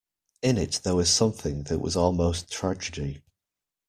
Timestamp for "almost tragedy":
1.95-3.21